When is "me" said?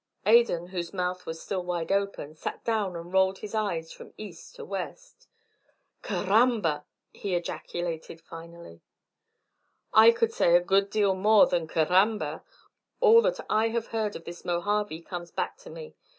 15.69-15.93